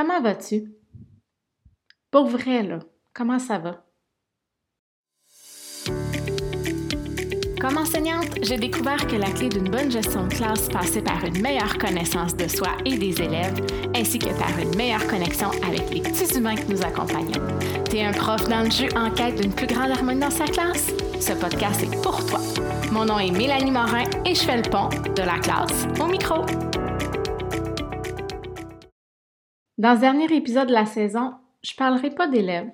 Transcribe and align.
Comment 0.00 0.22
vas-tu? 0.22 0.64
Pour 2.10 2.24
vrai, 2.24 2.62
là, 2.62 2.78
comment 3.12 3.38
ça 3.38 3.58
va? 3.58 3.84
Comme 7.60 7.76
enseignante, 7.76 8.30
j'ai 8.40 8.56
découvert 8.56 9.06
que 9.06 9.16
la 9.16 9.30
clé 9.30 9.50
d'une 9.50 9.68
bonne 9.68 9.90
gestion 9.90 10.26
de 10.26 10.32
classe 10.32 10.70
passait 10.70 11.02
par 11.02 11.22
une 11.22 11.42
meilleure 11.42 11.76
connaissance 11.76 12.34
de 12.34 12.48
soi 12.48 12.68
et 12.86 12.96
des 12.96 13.20
élèves, 13.20 13.60
ainsi 13.94 14.18
que 14.18 14.30
par 14.38 14.58
une 14.58 14.74
meilleure 14.74 15.06
connexion 15.06 15.50
avec 15.68 15.90
les 15.90 16.00
petits 16.00 16.34
humains 16.34 16.56
que 16.56 16.72
nous 16.72 16.82
accompagnons. 16.82 17.46
T'es 17.84 18.02
un 18.02 18.12
prof 18.12 18.48
dans 18.48 18.62
le 18.62 18.70
jeu 18.70 18.88
en 18.96 19.10
quête 19.10 19.38
d'une 19.38 19.52
plus 19.52 19.66
grande 19.66 19.90
harmonie 19.90 20.20
dans 20.20 20.30
sa 20.30 20.46
classe? 20.46 20.94
Ce 21.20 21.34
podcast 21.34 21.82
est 21.82 22.02
pour 22.02 22.24
toi. 22.24 22.40
Mon 22.90 23.04
nom 23.04 23.18
est 23.18 23.32
Mélanie 23.32 23.70
Morin 23.70 24.04
et 24.24 24.34
je 24.34 24.40
fais 24.44 24.62
le 24.62 24.70
pont 24.70 24.88
de 24.88 25.22
la 25.22 25.38
classe 25.40 25.86
au 26.00 26.06
micro. 26.06 26.46
Dans 29.80 29.96
ce 29.96 30.00
dernier 30.00 30.32
épisode 30.32 30.68
de 30.68 30.72
la 30.72 30.86
saison, 30.86 31.34
je 31.64 31.72
ne 31.72 31.76
parlerai 31.76 32.10
pas 32.10 32.28
d'élèves, 32.28 32.70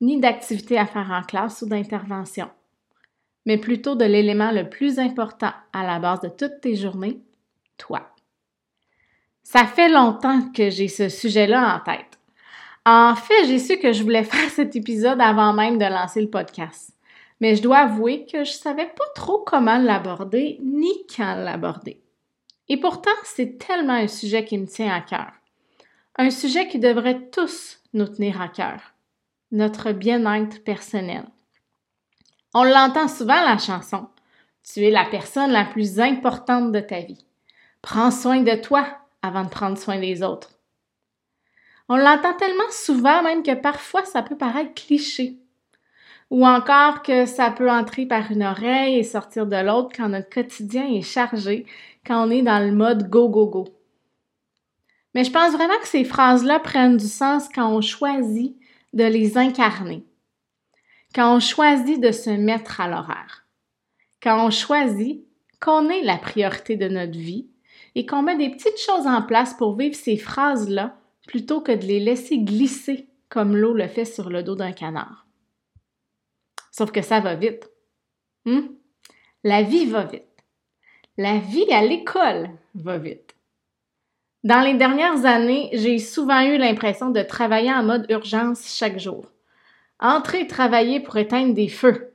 ni 0.00 0.20
d'activités 0.20 0.78
à 0.78 0.86
faire 0.86 1.10
en 1.10 1.22
classe 1.22 1.62
ou 1.62 1.66
d'intervention 1.66 2.48
mais 3.46 3.58
plutôt 3.58 3.94
de 3.94 4.04
l'élément 4.04 4.50
le 4.50 4.68
plus 4.68 4.98
important 4.98 5.52
à 5.72 5.84
la 5.84 5.98
base 5.98 6.20
de 6.20 6.28
toutes 6.28 6.60
tes 6.60 6.76
journées, 6.76 7.20
toi. 7.76 8.08
Ça 9.42 9.64
fait 9.66 9.88
longtemps 9.88 10.50
que 10.52 10.70
j'ai 10.70 10.88
ce 10.88 11.08
sujet-là 11.08 11.76
en 11.76 11.80
tête. 11.80 12.18
En 12.86 13.14
fait, 13.14 13.46
j'ai 13.46 13.58
su 13.58 13.78
que 13.78 13.92
je 13.92 14.02
voulais 14.02 14.24
faire 14.24 14.50
cet 14.50 14.76
épisode 14.76 15.20
avant 15.20 15.52
même 15.52 15.78
de 15.78 15.84
lancer 15.84 16.20
le 16.20 16.30
podcast. 16.30 16.90
Mais 17.40 17.56
je 17.56 17.62
dois 17.62 17.78
avouer 17.78 18.24
que 18.24 18.44
je 18.44 18.52
savais 18.52 18.86
pas 18.86 19.04
trop 19.16 19.38
comment 19.38 19.78
l'aborder 19.78 20.60
ni 20.62 20.92
quand 21.14 21.34
l'aborder. 21.34 22.00
Et 22.68 22.78
pourtant, 22.78 23.10
c'est 23.24 23.58
tellement 23.58 23.94
un 23.94 24.06
sujet 24.06 24.44
qui 24.44 24.56
me 24.56 24.66
tient 24.66 24.94
à 24.94 25.00
cœur. 25.00 25.32
Un 26.16 26.30
sujet 26.30 26.68
qui 26.68 26.78
devrait 26.78 27.30
tous 27.30 27.80
nous 27.94 28.06
tenir 28.06 28.40
à 28.42 28.48
cœur. 28.48 28.92
Notre 29.50 29.92
bien-être 29.92 30.62
personnel. 30.62 31.24
On 32.52 32.64
l'entend 32.64 33.08
souvent, 33.08 33.40
la 33.40 33.56
chanson. 33.56 34.08
Tu 34.62 34.84
es 34.84 34.90
la 34.90 35.06
personne 35.06 35.52
la 35.52 35.64
plus 35.64 36.00
importante 36.00 36.70
de 36.70 36.80
ta 36.80 37.00
vie. 37.00 37.24
Prends 37.80 38.10
soin 38.10 38.42
de 38.42 38.54
toi 38.56 38.86
avant 39.22 39.44
de 39.44 39.48
prendre 39.48 39.78
soin 39.78 39.98
des 39.98 40.22
autres. 40.22 40.50
On 41.88 41.96
l'entend 41.96 42.34
tellement 42.34 42.70
souvent 42.70 43.22
même 43.22 43.42
que 43.42 43.54
parfois 43.54 44.04
ça 44.04 44.22
peut 44.22 44.36
paraître 44.36 44.74
cliché. 44.74 45.38
Ou 46.30 46.46
encore 46.46 47.02
que 47.02 47.24
ça 47.24 47.50
peut 47.50 47.70
entrer 47.70 48.04
par 48.04 48.30
une 48.30 48.42
oreille 48.42 48.98
et 48.98 49.02
sortir 49.02 49.46
de 49.46 49.56
l'autre 49.56 49.96
quand 49.96 50.10
notre 50.10 50.30
quotidien 50.30 50.86
est 50.86 51.02
chargé, 51.02 51.66
quand 52.06 52.26
on 52.26 52.30
est 52.30 52.42
dans 52.42 52.64
le 52.64 52.72
mode 52.72 53.08
go, 53.08 53.30
go, 53.30 53.46
go. 53.46 53.64
Mais 55.14 55.24
je 55.24 55.30
pense 55.30 55.52
vraiment 55.52 55.78
que 55.80 55.88
ces 55.88 56.04
phrases-là 56.04 56.60
prennent 56.60 56.96
du 56.96 57.08
sens 57.08 57.48
quand 57.54 57.68
on 57.68 57.80
choisit 57.80 58.56
de 58.92 59.04
les 59.04 59.36
incarner 59.38 60.04
quand 61.14 61.36
on 61.36 61.40
choisit 61.40 62.00
de 62.00 62.10
se 62.10 62.30
mettre 62.30 62.80
à 62.80 62.88
l'horaire, 62.88 63.46
quand 64.22 64.46
on 64.46 64.50
choisit 64.50 65.24
qu'on 65.60 65.88
est 65.88 66.02
la 66.02 66.16
priorité 66.16 66.76
de 66.76 66.88
notre 66.88 67.18
vie 67.18 67.48
et 67.94 68.06
qu'on 68.06 68.22
met 68.22 68.36
des 68.36 68.50
petites 68.50 68.78
choses 68.78 69.06
en 69.06 69.22
place 69.22 69.54
pour 69.54 69.76
vivre 69.76 69.94
ces 69.94 70.16
phrases-là 70.16 70.96
plutôt 71.26 71.60
que 71.60 71.72
de 71.72 71.84
les 71.86 72.00
laisser 72.00 72.38
glisser 72.38 73.08
comme 73.28 73.56
l'eau 73.56 73.74
le 73.74 73.88
fait 73.88 74.04
sur 74.04 74.28
le 74.28 74.42
dos 74.42 74.56
d'un 74.56 74.72
canard. 74.72 75.26
Sauf 76.70 76.90
que 76.90 77.02
ça 77.02 77.20
va 77.20 77.34
vite. 77.34 77.70
Hmm? 78.44 78.68
La 79.44 79.62
vie 79.62 79.86
va 79.86 80.04
vite. 80.04 80.24
La 81.16 81.38
vie 81.38 81.70
à 81.70 81.84
l'école 81.84 82.50
va 82.74 82.98
vite. 82.98 83.31
Dans 84.44 84.60
les 84.60 84.74
dernières 84.74 85.24
années, 85.24 85.70
j'ai 85.72 85.98
souvent 85.98 86.40
eu 86.40 86.56
l'impression 86.56 87.10
de 87.10 87.22
travailler 87.22 87.72
en 87.72 87.84
mode 87.84 88.06
urgence 88.10 88.76
chaque 88.76 88.98
jour. 88.98 89.26
Entrer 90.00 90.48
travailler 90.48 90.98
pour 90.98 91.16
éteindre 91.16 91.54
des 91.54 91.68
feux, 91.68 92.12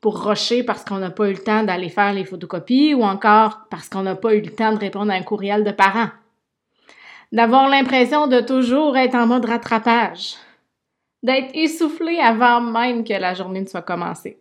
pour 0.00 0.24
rocher 0.24 0.64
parce 0.64 0.84
qu'on 0.84 0.98
n'a 0.98 1.12
pas 1.12 1.28
eu 1.28 1.34
le 1.34 1.42
temps 1.42 1.62
d'aller 1.62 1.90
faire 1.90 2.12
les 2.12 2.24
photocopies 2.24 2.94
ou 2.94 3.04
encore 3.04 3.68
parce 3.70 3.88
qu'on 3.88 4.02
n'a 4.02 4.16
pas 4.16 4.34
eu 4.34 4.40
le 4.40 4.52
temps 4.52 4.72
de 4.72 4.78
répondre 4.78 5.12
à 5.12 5.14
un 5.14 5.22
courriel 5.22 5.62
de 5.62 5.70
parents. 5.70 6.10
D'avoir 7.30 7.68
l'impression 7.68 8.26
de 8.26 8.40
toujours 8.40 8.96
être 8.96 9.14
en 9.14 9.28
mode 9.28 9.44
rattrapage, 9.44 10.34
d'être 11.22 11.50
essoufflé 11.54 12.18
avant 12.18 12.60
même 12.60 13.04
que 13.04 13.14
la 13.14 13.34
journée 13.34 13.60
ne 13.60 13.66
soit 13.66 13.82
commencée 13.82 14.40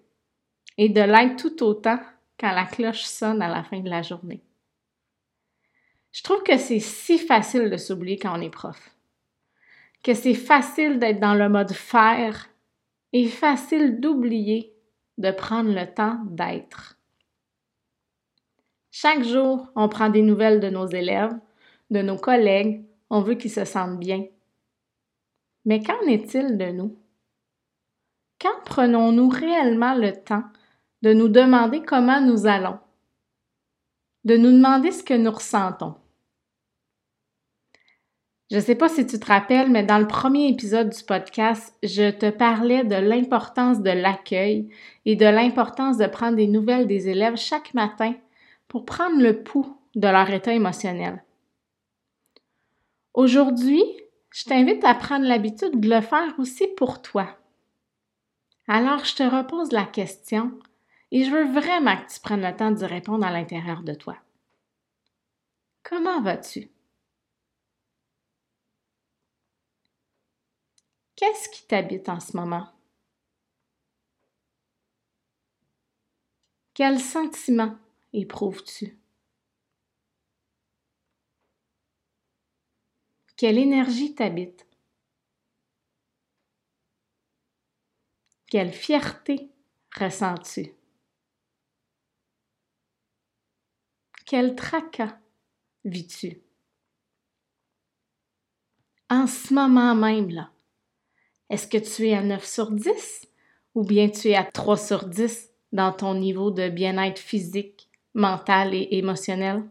et 0.80 0.90
de 0.90 1.02
l'être 1.02 1.36
tout 1.36 1.64
autant 1.64 2.00
quand 2.40 2.52
la 2.52 2.66
cloche 2.66 3.04
sonne 3.04 3.44
à 3.44 3.50
la 3.50 3.64
fin 3.64 3.82
de 3.82 3.90
la 3.90 4.02
journée. 4.02 4.45
Je 6.16 6.24
trouve 6.24 6.44
que 6.44 6.58
c'est 6.58 6.80
si 6.80 7.18
facile 7.18 7.70
de 7.70 7.76
s'oublier 7.76 8.18
quand 8.18 8.38
on 8.38 8.42
est 8.42 8.50
prof 8.50 8.96
que 10.06 10.14
c'est 10.14 10.36
facile 10.36 11.00
d'être 11.00 11.20
dans 11.20 11.34
le 11.34 11.50
mode 11.50 11.72
faire 11.72 12.48
et 13.12 13.28
facile 13.28 14.00
d'oublier 14.00 14.72
de 15.18 15.32
prendre 15.32 15.74
le 15.74 15.92
temps 15.92 16.20
d'être. 16.26 17.00
Chaque 18.92 19.24
jour, 19.24 19.68
on 19.76 19.90
prend 19.90 20.10
des 20.10 20.22
nouvelles 20.22 20.60
de 20.60 20.70
nos 20.70 20.86
élèves, 20.86 21.34
de 21.90 22.04
nos 22.04 22.18
collègues, 22.18 22.86
on 23.10 23.22
veut 23.22 23.34
qu'ils 23.34 23.52
se 23.52 23.66
sentent 23.66 23.98
bien. 23.98 24.26
Mais 25.66 25.82
qu'en 25.82 26.02
est-il 26.02 26.56
de 26.56 26.72
nous? 26.72 26.96
Quand 28.40 28.62
prenons-nous 28.64 29.28
réellement 29.28 29.96
le 29.96 30.14
temps 30.14 30.44
de 31.02 31.14
nous 31.14 31.30
demander 31.30 31.82
comment 31.82 32.22
nous 32.22 32.46
allons, 32.46 32.78
de 34.24 34.38
nous 34.38 34.52
demander 34.52 34.92
ce 34.92 35.02
que 35.02 35.16
nous 35.16 35.32
ressentons? 35.32 35.96
Je 38.52 38.58
ne 38.58 38.62
sais 38.62 38.76
pas 38.76 38.90
si 38.90 39.08
tu 39.08 39.20
te 39.20 39.26
rappelles, 39.26 39.72
mais 39.72 39.84
dans 39.84 39.98
le 39.98 40.08
premier 40.08 40.48
épisode 40.50 40.90
du 40.90 41.04
podcast, 41.04 41.76
je 41.82 42.12
te 42.12 42.30
parlais 42.30 42.84
de 42.84 42.96
l'importance 42.96 43.82
de 43.82 43.90
l'accueil 43.90 44.70
et 45.06 45.16
de 45.16 45.26
l'importance 45.26 45.98
de 45.98 46.06
prendre 46.06 46.36
des 46.36 46.48
nouvelles 46.48 46.86
des 46.86 47.10
élèves 47.10 47.38
chaque 47.38 47.74
matin 47.74 48.14
pour 48.68 48.86
prendre 48.86 49.20
le 49.20 49.42
pouls 49.42 49.76
de 49.96 50.08
leur 50.08 50.30
état 50.30 50.54
émotionnel. 50.54 51.24
Aujourd'hui, 53.16 53.84
je 54.30 54.44
t'invite 54.44 54.84
à 54.84 54.94
prendre 54.94 55.26
l'habitude 55.26 55.80
de 55.80 55.90
le 55.90 56.02
faire 56.02 56.36
aussi 56.38 56.68
pour 56.78 57.02
toi. 57.02 57.38
Alors, 58.68 59.06
je 59.06 59.16
te 59.16 59.24
repose 59.24 59.72
la 59.72 59.86
question 59.86 60.52
et 61.12 61.24
je 61.24 61.32
veux 61.32 61.52
vraiment 61.52 61.98
que 61.98 62.14
tu 62.14 62.20
prennes 62.20 62.46
le 62.46 62.56
temps 62.56 62.72
d'y 62.72 62.86
répondre 62.86 63.26
à 63.26 63.32
l'intérieur 63.32 63.82
de 63.82 63.94
toi. 63.94 64.18
Comment 65.82 66.22
vas-tu? 66.22 66.75
Qu'est-ce 71.16 71.48
qui 71.50 71.66
t'habite 71.66 72.10
en 72.10 72.20
ce 72.20 72.36
moment? 72.36 72.68
Quel 76.74 77.00
sentiment 77.00 77.78
éprouves-tu? 78.12 79.00
Quelle 83.38 83.58
énergie 83.58 84.14
t'habite? 84.14 84.68
Quelle 88.50 88.74
fierté 88.74 89.50
ressens-tu? 89.98 90.74
Quel 94.26 94.56
tracas 94.56 95.18
vis-tu? 95.86 96.42
En 99.10 99.28
ce 99.28 99.54
moment 99.54 99.96
même, 99.96 100.30
là, 100.30 100.52
est-ce 101.50 101.68
que 101.68 101.78
tu 101.78 102.08
es 102.08 102.16
à 102.16 102.24
9 102.24 102.44
sur 102.46 102.72
10 102.72 103.28
ou 103.76 103.84
bien 103.84 104.10
tu 104.10 104.30
es 104.30 104.36
à 104.36 104.44
3 104.44 104.78
sur 104.78 105.06
10 105.06 105.52
dans 105.72 105.92
ton 105.92 106.16
niveau 106.16 106.50
de 106.50 106.70
bien-être 106.70 107.20
physique, 107.20 107.90
mental 108.14 108.74
et 108.74 108.88
émotionnel? 108.92 109.70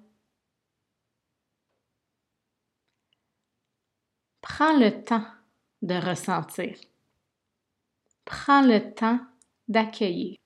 Prends 4.40 4.78
le 4.78 5.02
temps 5.02 5.26
de 5.82 5.94
ressentir. 5.94 6.76
Prends 8.24 8.62
le 8.62 8.94
temps 8.94 9.20
d'accueillir. 9.68 10.36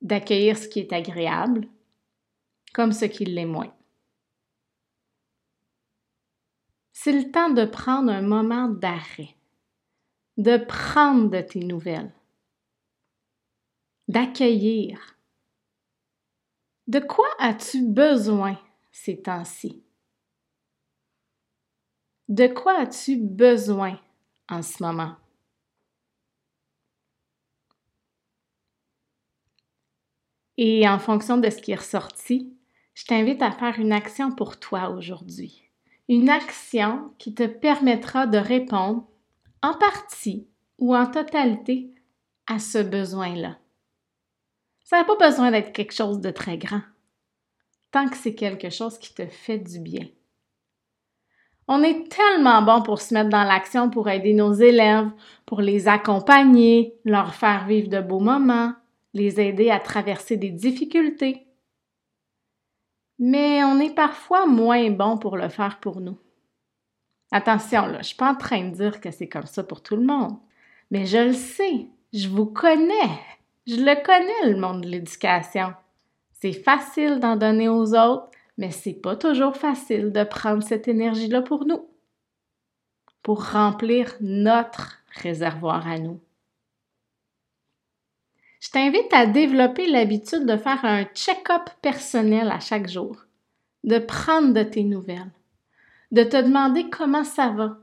D'accueillir 0.00 0.56
ce 0.56 0.66
qui 0.66 0.80
est 0.80 0.92
agréable 0.92 1.68
comme 2.72 2.92
ce 2.92 3.04
qui 3.04 3.24
l'est 3.24 3.44
moins. 3.44 3.74
C'est 6.92 7.12
le 7.12 7.30
temps 7.30 7.50
de 7.50 7.64
prendre 7.64 8.10
un 8.10 8.22
moment 8.22 8.68
d'arrêt 8.68 9.34
de 10.36 10.56
prendre 10.56 11.28
de 11.30 11.40
tes 11.40 11.60
nouvelles, 11.60 12.12
d'accueillir. 14.08 15.18
De 16.86 16.98
quoi 16.98 17.28
as-tu 17.38 17.82
besoin 17.86 18.58
ces 18.90 19.22
temps-ci? 19.22 19.84
De 22.28 22.46
quoi 22.46 22.78
as-tu 22.80 23.16
besoin 23.16 24.00
en 24.48 24.62
ce 24.62 24.82
moment? 24.82 25.16
Et 30.56 30.88
en 30.88 30.98
fonction 30.98 31.38
de 31.38 31.48
ce 31.50 31.56
qui 31.56 31.72
est 31.72 31.76
ressorti, 31.76 32.56
je 32.94 33.04
t'invite 33.04 33.42
à 33.42 33.50
faire 33.52 33.78
une 33.78 33.92
action 33.92 34.30
pour 34.30 34.58
toi 34.60 34.90
aujourd'hui. 34.90 35.70
une 36.10 36.28
action 36.28 37.14
qui 37.18 37.34
te 37.34 37.46
permettra 37.46 38.26
de 38.26 38.36
répondre 38.36 39.06
en 39.62 39.74
partie 39.74 40.48
ou 40.78 40.94
en 40.96 41.06
totalité 41.06 41.94
à 42.46 42.58
ce 42.58 42.78
besoin-là. 42.78 43.58
Ça 44.84 44.98
n'a 44.98 45.04
pas 45.04 45.16
besoin 45.16 45.50
d'être 45.50 45.72
quelque 45.72 45.94
chose 45.94 46.20
de 46.20 46.30
très 46.30 46.58
grand, 46.58 46.82
tant 47.90 48.08
que 48.08 48.16
c'est 48.16 48.34
quelque 48.34 48.70
chose 48.70 48.98
qui 48.98 49.14
te 49.14 49.26
fait 49.26 49.58
du 49.58 49.78
bien. 49.78 50.06
On 51.68 51.84
est 51.84 52.10
tellement 52.10 52.62
bon 52.62 52.82
pour 52.82 53.00
se 53.00 53.14
mettre 53.14 53.30
dans 53.30 53.44
l'action 53.44 53.90
pour 53.90 54.08
aider 54.08 54.34
nos 54.34 54.52
élèves, 54.52 55.08
pour 55.46 55.60
les 55.60 55.86
accompagner, 55.86 56.98
leur 57.04 57.34
faire 57.34 57.66
vivre 57.66 57.88
de 57.88 58.00
beaux 58.00 58.18
moments, 58.18 58.72
les 59.14 59.40
aider 59.40 59.70
à 59.70 59.78
traverser 59.78 60.36
des 60.36 60.50
difficultés. 60.50 61.46
Mais 63.20 63.62
on 63.62 63.78
est 63.78 63.94
parfois 63.94 64.46
moins 64.46 64.90
bon 64.90 65.18
pour 65.18 65.36
le 65.36 65.48
faire 65.48 65.78
pour 65.78 66.00
nous. 66.00 66.18
Attention, 67.32 67.86
là, 67.86 67.94
je 67.94 67.98
ne 67.98 68.02
suis 68.02 68.16
pas 68.16 68.32
en 68.32 68.34
train 68.34 68.68
de 68.68 68.74
dire 68.74 69.00
que 69.00 69.10
c'est 69.10 69.28
comme 69.28 69.46
ça 69.46 69.62
pour 69.62 69.82
tout 69.82 69.96
le 69.96 70.04
monde. 70.04 70.36
Mais 70.90 71.06
je 71.06 71.18
le 71.18 71.32
sais, 71.32 71.86
je 72.12 72.28
vous 72.28 72.46
connais. 72.46 73.20
Je 73.66 73.76
le 73.76 74.02
connais, 74.04 74.52
le 74.52 74.60
monde 74.60 74.82
de 74.82 74.88
l'éducation. 74.88 75.74
C'est 76.32 76.52
facile 76.52 77.20
d'en 77.20 77.36
donner 77.36 77.68
aux 77.68 77.94
autres, 77.94 78.30
mais 78.58 78.70
c'est 78.70 78.94
pas 78.94 79.14
toujours 79.14 79.56
facile 79.56 80.10
de 80.10 80.24
prendre 80.24 80.62
cette 80.62 80.88
énergie-là 80.88 81.42
pour 81.42 81.66
nous, 81.66 81.88
pour 83.22 83.50
remplir 83.50 84.14
notre 84.20 85.02
réservoir 85.22 85.86
à 85.86 85.98
nous. 85.98 86.20
Je 88.60 88.70
t'invite 88.70 89.12
à 89.12 89.26
développer 89.26 89.86
l'habitude 89.86 90.46
de 90.46 90.56
faire 90.56 90.84
un 90.84 91.04
check-up 91.04 91.70
personnel 91.80 92.50
à 92.50 92.60
chaque 92.60 92.88
jour, 92.88 93.24
de 93.84 93.98
prendre 93.98 94.52
de 94.52 94.62
tes 94.62 94.84
nouvelles, 94.84 95.30
de 96.10 96.24
te 96.24 96.36
demander 96.36 96.90
comment 96.90 97.24
ça 97.24 97.48
va. 97.48 97.78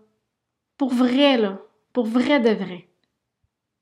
Pour 0.78 0.94
vrai, 0.94 1.38
là, 1.38 1.60
pour 1.94 2.06
vrai 2.06 2.40
de 2.40 2.50
vrai. 2.50 2.88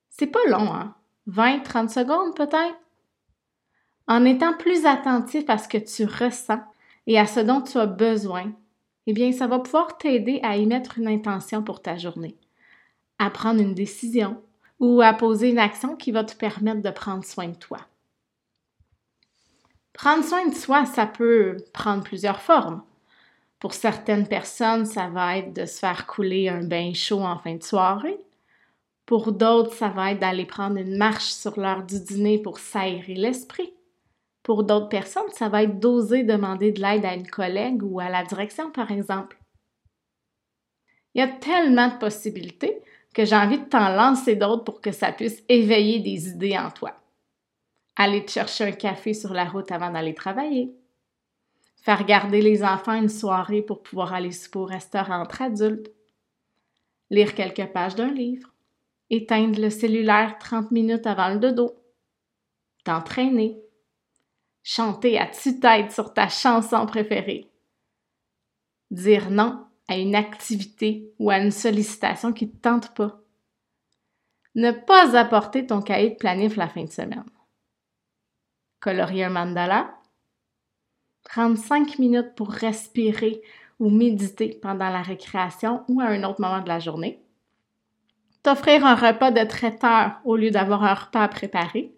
C'est 0.10 0.28
pas 0.28 0.46
long, 0.48 0.74
hein? 0.74 0.96
20, 1.28 1.64
30 1.64 1.90
secondes 1.90 2.36
peut-être? 2.36 2.80
En 4.08 4.24
étant 4.24 4.54
plus 4.54 4.86
attentif 4.86 5.50
à 5.50 5.58
ce 5.58 5.68
que 5.68 5.78
tu 5.78 6.06
ressens 6.06 6.62
et 7.08 7.20
à 7.20 7.26
ce 7.26 7.40
dont 7.40 7.62
tu 7.62 7.78
as 7.78 7.88
besoin, 7.88 8.54
eh 9.08 9.14
bien, 9.14 9.32
ça 9.32 9.48
va 9.48 9.60
pouvoir 9.60 9.98
t'aider 9.98 10.40
à 10.44 10.58
y 10.58 10.66
mettre 10.66 11.00
une 11.00 11.08
intention 11.08 11.64
pour 11.64 11.82
ta 11.82 11.98
journée, 11.98 12.38
à 13.20 13.30
prendre 13.30 13.62
une 13.62 13.74
décision 13.74 14.42
ou 14.80 15.02
à 15.02 15.14
poser 15.14 15.50
une 15.50 15.60
action 15.60 15.96
qui 15.96 16.12
va 16.12 16.24
te 16.24 16.36
permettre 16.36 16.82
de 16.82 16.90
prendre 16.92 17.24
soin 17.24 17.48
de 17.48 17.56
toi. 17.56 17.80
Prendre 19.94 20.24
soin 20.24 20.48
de 20.48 20.54
soi, 20.54 20.86
ça 20.86 21.08
peut 21.08 21.58
prendre 21.74 22.04
plusieurs 22.04 22.42
formes. 22.42 22.84
Pour 23.66 23.74
certaines 23.74 24.28
personnes, 24.28 24.86
ça 24.86 25.08
va 25.08 25.40
être 25.40 25.52
de 25.52 25.66
se 25.66 25.80
faire 25.80 26.06
couler 26.06 26.50
un 26.50 26.64
bain 26.64 26.94
chaud 26.94 27.22
en 27.22 27.40
fin 27.40 27.56
de 27.56 27.64
soirée. 27.64 28.20
Pour 29.08 29.32
d'autres, 29.32 29.74
ça 29.74 29.88
va 29.90 30.12
être 30.12 30.20
d'aller 30.20 30.46
prendre 30.46 30.78
une 30.78 30.98
marche 30.98 31.32
sur 31.32 31.60
l'heure 31.60 31.82
du 31.82 32.00
dîner 32.00 32.38
pour 32.38 32.60
s'aérer 32.60 33.16
l'esprit. 33.16 33.74
Pour 34.44 34.66
d'autres 34.66 34.90
personnes, 34.90 35.32
ça 35.32 35.50
va 35.50 35.64
être 35.64 35.80
d'oser 35.80 36.22
demander 36.22 36.74
de 36.74 36.80
l'aide 36.80 37.06
à 37.06 37.16
une 37.16 37.26
collègue 37.26 37.82
ou 37.82 38.00
à 38.00 38.08
la 38.08 38.24
direction, 38.24 38.70
par 38.70 38.92
exemple. 38.92 39.36
Il 41.16 41.22
y 41.22 41.24
a 41.24 41.28
tellement 41.28 41.88
de 41.88 41.98
possibilités 41.98 42.84
que 43.16 43.26
j'ai 43.26 43.36
envie 43.36 43.58
de 43.58 43.66
t'en 43.66 43.90
lancer 43.90 44.36
d'autres 44.36 44.64
pour 44.64 44.80
que 44.80 44.92
ça 44.92 45.12
puisse 45.12 45.42
éveiller 45.50 46.02
des 46.02 46.28
idées 46.28 46.56
en 46.56 46.70
toi. 46.70 46.94
Aller 47.96 48.24
te 48.26 48.30
chercher 48.30 48.66
un 48.66 48.74
café 48.74 49.16
sur 49.16 49.34
la 49.34 49.46
route 49.46 49.72
avant 49.72 49.90
d'aller 49.90 50.14
travailler. 50.14 50.72
Faire 51.86 52.04
garder 52.04 52.42
les 52.42 52.64
enfants 52.64 53.00
une 53.00 53.10
soirée 53.10 53.62
pour 53.62 53.84
pouvoir 53.84 54.12
aller 54.12 54.32
au 54.56 54.66
restaurant 54.66 55.22
entre 55.22 55.44
adultes. 55.44 55.92
Lire 57.12 57.36
quelques 57.36 57.72
pages 57.72 57.94
d'un 57.94 58.12
livre 58.12 58.56
éteindre 59.12 59.62
le 59.62 59.70
cellulaire 59.70 60.40
30 60.40 60.72
minutes 60.72 61.06
avant 61.06 61.30
le 61.30 61.40
dodo, 61.40 61.76
t'entraîner, 62.84 63.62
chanter 64.64 65.20
à 65.20 65.28
tue-tête 65.28 65.92
sur 65.92 66.12
ta 66.12 66.28
chanson 66.28 66.88
préférée, 66.88 67.52
dire 68.90 69.30
non 69.30 69.68
à 69.88 69.98
une 69.98 70.16
activité 70.16 71.14
ou 71.20 71.30
à 71.30 71.38
une 71.38 71.52
sollicitation 71.52 72.34
qui 72.34 72.48
ne 72.48 72.52
te 72.52 72.58
tente 72.58 72.96
pas, 72.96 73.22
ne 74.56 74.72
pas 74.72 75.16
apporter 75.16 75.68
ton 75.68 75.84
cahier 75.84 76.10
de 76.10 76.16
planif 76.16 76.56
la 76.56 76.68
fin 76.68 76.84
de 76.84 76.90
semaine, 76.90 77.30
colorier 78.80 79.26
un 79.26 79.30
mandala, 79.30 79.96
prendre 81.36 81.58
5 81.58 82.00
minutes 82.00 82.34
pour 82.34 82.50
respirer 82.50 83.42
ou 83.82 83.90
méditer 83.90 84.58
pendant 84.62 84.88
la 84.88 85.02
récréation 85.02 85.84
ou 85.90 86.00
à 86.00 86.06
un 86.06 86.24
autre 86.24 86.40
moment 86.40 86.62
de 86.62 86.70
la 86.70 86.80
journée, 86.80 87.20
t'offrir 88.42 88.86
un 88.86 88.96
repas 88.96 89.32
de 89.32 89.44
traiteur 89.44 90.22
au 90.24 90.38
lieu 90.38 90.50
d'avoir 90.50 90.86
un 90.86 90.94
repas 90.94 91.24
à 91.24 91.28
préparer, 91.28 91.94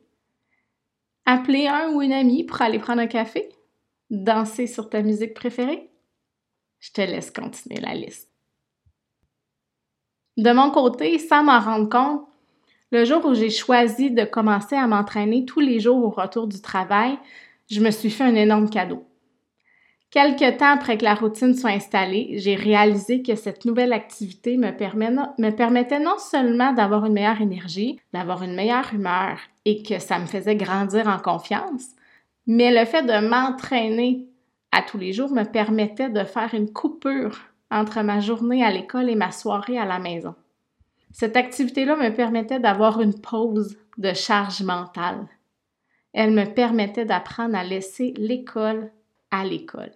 appeler 1.27 1.67
un 1.67 1.91
ou 1.91 2.01
une 2.01 2.13
amie 2.13 2.45
pour 2.45 2.63
aller 2.63 2.79
prendre 2.79 2.99
un 2.99 3.05
café, 3.05 3.47
danser 4.09 4.65
sur 4.65 4.89
ta 4.89 5.03
musique 5.03 5.35
préférée. 5.35 5.87
Je 6.79 6.91
te 6.91 7.01
laisse 7.01 7.29
continuer 7.29 7.79
la 7.79 7.93
liste. 7.93 8.31
De 10.35 10.51
mon 10.51 10.71
côté, 10.71 11.19
sans 11.19 11.43
m'en 11.43 11.59
rendre 11.59 11.89
compte, 11.89 12.27
le 12.89 13.05
jour 13.05 13.23
où 13.23 13.35
j'ai 13.35 13.51
choisi 13.51 14.09
de 14.09 14.23
commencer 14.23 14.75
à 14.75 14.87
m'entraîner 14.87 15.45
tous 15.45 15.59
les 15.59 15.79
jours 15.79 16.03
au 16.03 16.09
retour 16.09 16.47
du 16.47 16.59
travail, 16.59 17.19
je 17.69 17.81
me 17.81 17.91
suis 17.91 18.09
fait 18.09 18.23
un 18.23 18.33
énorme 18.33 18.71
cadeau. 18.71 19.06
Quelque 20.09 20.57
temps 20.57 20.71
après 20.73 20.97
que 20.97 21.03
la 21.03 21.15
routine 21.15 21.53
soit 21.53 21.71
installée, 21.71 22.35
j'ai 22.37 22.55
réalisé 22.55 23.21
que 23.21 23.35
cette 23.35 23.65
nouvelle 23.65 23.91
activité 23.91 24.55
me, 24.55 24.71
permettait 25.51 25.99
non 25.99 26.17
seulement 26.17 26.71
d'avoir 26.71 27.05
une 27.05 27.13
meilleure 27.13 27.41
énergie, 27.41 27.99
d'avoir 28.13 28.41
une 28.41 28.55
meilleure 28.55 28.93
humeur 28.93 29.37
et 29.65 29.83
que 29.83 29.99
ça 29.99 30.17
me 30.17 30.25
faisait 30.25 30.55
grandir 30.55 31.07
en 31.07 31.19
confiance, 31.19 31.87
mais 32.45 32.71
le 32.71 32.85
fait 32.85 33.03
de 33.03 33.27
m'entraîner 33.27 34.25
à 34.71 34.81
tous 34.81 34.97
les 34.97 35.11
jours 35.11 35.31
me 35.31 35.43
permettait 35.43 36.09
de 36.09 36.23
faire 36.23 36.53
une 36.53 36.71
coupure 36.71 37.39
entre 37.69 38.01
ma 38.01 38.21
journée 38.21 38.63
à 38.63 38.71
l'école 38.71 39.09
et 39.09 39.15
ma 39.15 39.31
soirée 39.31 39.77
à 39.77 39.85
la 39.85 39.99
maison. 39.99 40.35
Cette 41.11 41.35
activité-là 41.35 41.97
me 41.97 42.15
permettait 42.15 42.59
d'avoir 42.59 43.01
une 43.01 43.19
pause 43.19 43.77
de 43.97 44.13
charge 44.13 44.61
mentale. 44.61 45.27
Elle 46.13 46.31
me 46.31 46.45
permettait 46.45 47.05
d'apprendre 47.05 47.57
à 47.57 47.63
laisser 47.63 48.13
l'école 48.17 48.91
à 49.31 49.43
l'école. 49.43 49.93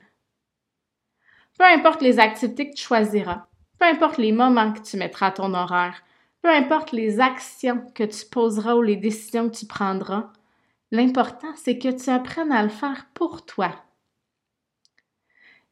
Peu 1.57 1.65
importe 1.65 2.01
les 2.01 2.19
activités 2.19 2.69
que 2.69 2.75
tu 2.75 2.83
choisiras, 2.83 3.47
peu 3.79 3.85
importe 3.85 4.17
les 4.17 4.31
moments 4.31 4.73
que 4.73 4.81
tu 4.81 4.97
mettras 4.97 5.27
à 5.27 5.31
ton 5.31 5.53
horaire, 5.53 6.01
peu 6.41 6.49
importe 6.49 6.91
les 6.91 7.19
actions 7.19 7.85
que 7.93 8.03
tu 8.03 8.25
poseras 8.25 8.75
ou 8.75 8.81
les 8.81 8.95
décisions 8.95 9.49
que 9.49 9.57
tu 9.57 9.65
prendras, 9.65 10.31
l'important, 10.91 11.53
c'est 11.55 11.77
que 11.77 11.89
tu 11.89 12.09
apprennes 12.09 12.51
à 12.51 12.63
le 12.63 12.69
faire 12.69 13.05
pour 13.13 13.45
toi. 13.45 13.71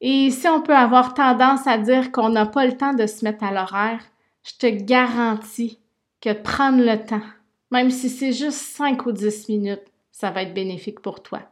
Et 0.00 0.30
si 0.30 0.48
on 0.48 0.62
peut 0.62 0.76
avoir 0.76 1.14
tendance 1.14 1.66
à 1.66 1.76
dire 1.76 2.10
qu'on 2.10 2.30
n'a 2.30 2.46
pas 2.46 2.66
le 2.66 2.76
temps 2.76 2.94
de 2.94 3.06
se 3.06 3.24
mettre 3.24 3.44
à 3.44 3.52
l'horaire, 3.52 4.00
je 4.44 4.52
te 4.56 4.66
garantis 4.66 5.78
que 6.20 6.32
prendre 6.32 6.82
le 6.82 7.04
temps, 7.04 7.22
même 7.70 7.90
si 7.90 8.08
c'est 8.08 8.32
juste 8.32 8.58
5 8.58 9.06
ou 9.06 9.12
10 9.12 9.48
minutes, 9.48 9.84
ça 10.10 10.30
va 10.30 10.42
être 10.42 10.54
bénéfique 10.54 11.00
pour 11.00 11.22
toi. 11.22 11.42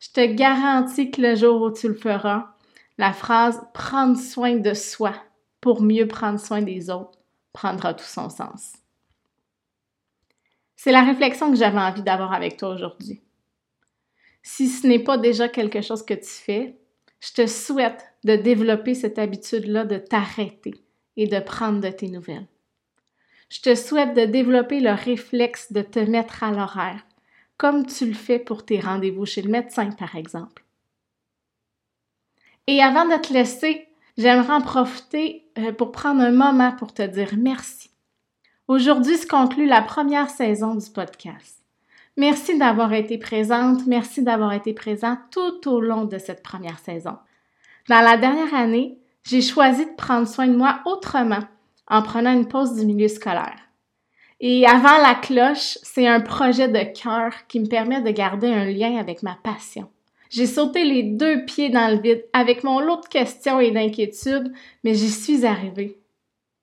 Je 0.00 0.10
te 0.10 0.24
garantis 0.24 1.10
que 1.10 1.20
le 1.20 1.34
jour 1.34 1.60
où 1.62 1.72
tu 1.72 1.88
le 1.88 1.94
feras, 1.94 2.54
la 2.98 3.12
phrase 3.12 3.60
prendre 3.74 4.18
soin 4.18 4.56
de 4.56 4.74
soi 4.74 5.14
pour 5.60 5.82
mieux 5.82 6.06
prendre 6.06 6.38
soin 6.38 6.62
des 6.62 6.90
autres 6.90 7.18
prendra 7.52 7.94
tout 7.94 8.04
son 8.04 8.30
sens. 8.30 8.74
C'est 10.76 10.92
la 10.92 11.02
réflexion 11.02 11.50
que 11.50 11.56
j'avais 11.56 11.80
envie 11.80 12.02
d'avoir 12.02 12.32
avec 12.32 12.56
toi 12.56 12.68
aujourd'hui. 12.70 13.20
Si 14.42 14.68
ce 14.68 14.86
n'est 14.86 15.02
pas 15.02 15.18
déjà 15.18 15.48
quelque 15.48 15.80
chose 15.80 16.04
que 16.04 16.14
tu 16.14 16.30
fais, 16.30 16.78
je 17.20 17.32
te 17.32 17.46
souhaite 17.46 18.04
de 18.24 18.36
développer 18.36 18.94
cette 18.94 19.18
habitude-là 19.18 19.84
de 19.84 19.98
t'arrêter 19.98 20.74
et 21.16 21.26
de 21.26 21.40
prendre 21.40 21.80
de 21.80 21.90
tes 21.90 22.08
nouvelles. 22.08 22.46
Je 23.50 23.60
te 23.60 23.74
souhaite 23.74 24.14
de 24.14 24.24
développer 24.24 24.78
le 24.80 24.92
réflexe 24.92 25.72
de 25.72 25.82
te 25.82 25.98
mettre 25.98 26.44
à 26.44 26.52
l'horaire, 26.52 27.04
comme 27.58 27.84
tu 27.84 28.06
le 28.06 28.14
fais 28.14 28.38
pour 28.38 28.64
tes 28.64 28.80
rendez-vous 28.80 29.26
chez 29.26 29.42
le 29.42 29.50
médecin, 29.50 29.90
par 29.90 30.16
exemple. 30.16 30.64
Et 32.66 32.82
avant 32.82 33.04
de 33.04 33.20
te 33.20 33.32
laisser, 33.32 33.88
j'aimerais 34.16 34.54
en 34.54 34.60
profiter 34.60 35.46
euh, 35.58 35.72
pour 35.72 35.92
prendre 35.92 36.22
un 36.22 36.30
moment 36.30 36.72
pour 36.72 36.94
te 36.94 37.02
dire 37.02 37.34
merci. 37.36 37.90
Aujourd'hui 38.68 39.16
se 39.16 39.26
conclut 39.26 39.66
la 39.66 39.82
première 39.82 40.30
saison 40.30 40.74
du 40.74 40.90
podcast. 40.90 41.62
Merci 42.16 42.58
d'avoir 42.58 42.92
été 42.92 43.16
présente, 43.16 43.86
merci 43.86 44.22
d'avoir 44.22 44.52
été 44.52 44.74
présent 44.74 45.16
tout 45.30 45.68
au 45.68 45.80
long 45.80 46.04
de 46.04 46.18
cette 46.18 46.42
première 46.42 46.78
saison. 46.78 47.16
Dans 47.88 48.00
la 48.00 48.16
dernière 48.16 48.54
année, 48.54 48.98
j'ai 49.22 49.40
choisi 49.40 49.86
de 49.86 49.94
prendre 49.96 50.28
soin 50.28 50.46
de 50.46 50.56
moi 50.56 50.80
autrement 50.84 51.44
en 51.86 52.02
prenant 52.02 52.32
une 52.32 52.48
pause 52.48 52.74
du 52.74 52.84
milieu 52.84 53.08
scolaire. 53.08 53.67
Et 54.40 54.66
avant 54.66 54.98
la 54.98 55.16
cloche, 55.16 55.78
c'est 55.82 56.06
un 56.06 56.20
projet 56.20 56.68
de 56.68 56.82
cœur 56.98 57.32
qui 57.48 57.58
me 57.58 57.66
permet 57.66 58.02
de 58.02 58.10
garder 58.10 58.46
un 58.48 58.66
lien 58.66 58.96
avec 58.96 59.22
ma 59.22 59.36
passion 59.42 59.90
J'ai 60.30 60.46
sauté 60.46 60.84
les 60.84 61.02
deux 61.02 61.44
pieds 61.44 61.70
dans 61.70 61.90
le 61.92 62.00
vide 62.00 62.24
avec 62.32 62.62
mon 62.62 62.78
lot 62.78 63.02
de 63.02 63.08
questions 63.08 63.58
et 63.58 63.72
d'inquiétudes, 63.72 64.52
mais 64.84 64.94
j'y 64.94 65.10
suis 65.10 65.44
arrivée. 65.44 65.98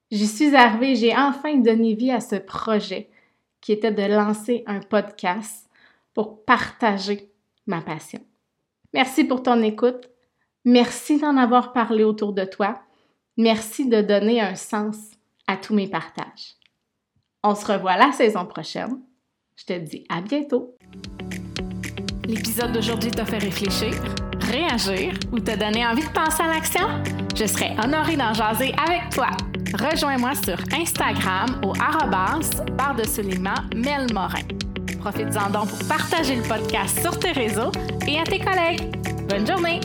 J'y 0.10 0.27
suis 0.27 0.55
arrivée, 0.55 0.96
j'ai 0.96 1.15
enfin 1.15 1.55
donné 1.58 1.96
vie 1.96 2.12
à 2.12 2.22
ce 2.22 2.36
projet 2.36 3.10
qui 3.60 3.74
était 3.74 3.91
de 3.91 4.03
lancer 4.03 4.63
un 4.67 4.79
podcast 4.79 5.70
pour 6.13 6.46
partager 6.46 7.29
ma 7.67 7.82
passion. 7.82 8.22
Merci 8.94 9.25
pour 9.25 9.44
ton 9.44 9.62
écoute. 9.62 10.10
Merci 10.63 11.20
d'en 11.20 11.36
avoir 11.36 11.74
parlé 11.74 12.03
autour 12.03 12.32
de 12.32 12.46
toi. 12.46 12.82
Merci 13.38 13.89
de 13.89 14.01
donner 14.01 14.39
un 14.39 14.55
sens 14.55 14.96
à 15.48 15.58
tous 15.58 15.74
mes 15.74 15.88
partages. 15.88 16.55
On 17.48 17.54
se 17.54 17.72
revoit 17.72 17.96
la 17.96 18.12
saison 18.12 18.44
prochaine. 18.48 18.98
Je 19.56 19.66
te 19.66 19.74
dis 19.78 20.04
à 20.10 20.20
bientôt. 20.20 20.75
L'épisode 22.28 22.72
d'aujourd'hui 22.72 23.12
t'a 23.12 23.24
fait 23.24 23.38
réfléchir, 23.38 23.94
réagir 24.42 25.14
ou 25.32 25.40
t'a 25.40 25.56
donné 25.56 25.86
envie 25.86 26.02
de 26.02 26.12
passer 26.12 26.42
à 26.42 26.48
l'action? 26.48 26.88
Je 27.36 27.46
serais 27.46 27.75
honorée 27.84 28.18
d'en 28.18 28.34
jaser 28.34 28.74
avec 28.84 29.12
toi. 29.12 29.28
Rejoins-moi 29.78 30.34
sur 30.34 30.58
Instagram 30.74 31.62
au 31.64 31.74
arrobas 31.80 32.64
barre 32.75 32.96
de 32.96 33.06
soulignement 33.06 33.62
Melmorin. 33.75 34.42
Profites-en 35.00 35.52
donc 35.52 35.70
pour 35.70 35.88
partager 35.88 36.38
le 36.38 36.42
podcast 36.42 37.00
sur 37.00 37.20
tes 37.20 37.32
réseaux 37.32 37.72
et 38.08 38.18
à 38.18 38.24
tes 38.24 38.40
collègues. 38.40 38.92
Bonne 39.30 39.46
journée! 39.46 39.82